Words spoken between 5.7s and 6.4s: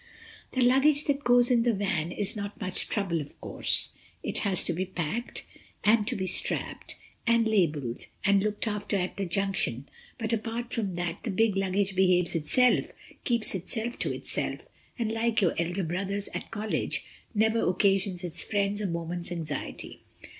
and to be